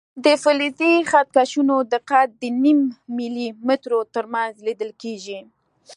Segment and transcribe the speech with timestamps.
[0.25, 2.79] د فلزي خط کشونو دقت د نیم
[3.17, 5.39] ملي مترو تر منځ لیدل کېږي.